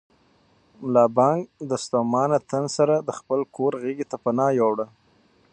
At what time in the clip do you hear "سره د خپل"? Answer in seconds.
2.77-3.39